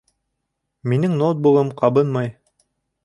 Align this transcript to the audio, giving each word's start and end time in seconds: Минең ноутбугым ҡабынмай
Минең 0.93 1.13
ноутбугым 1.19 1.69
ҡабынмай 1.83 2.33